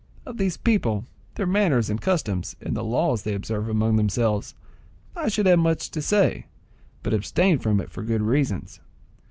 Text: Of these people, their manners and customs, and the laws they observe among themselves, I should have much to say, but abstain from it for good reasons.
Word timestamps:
Of 0.25 0.37
these 0.37 0.57
people, 0.57 1.05
their 1.35 1.45
manners 1.45 1.87
and 1.87 2.01
customs, 2.01 2.55
and 2.59 2.75
the 2.75 2.83
laws 2.83 3.21
they 3.21 3.35
observe 3.35 3.69
among 3.69 3.97
themselves, 3.97 4.55
I 5.15 5.27
should 5.27 5.45
have 5.45 5.59
much 5.59 5.91
to 5.91 6.01
say, 6.01 6.47
but 7.03 7.13
abstain 7.13 7.59
from 7.59 7.79
it 7.79 7.91
for 7.91 8.01
good 8.01 8.23
reasons. 8.23 8.79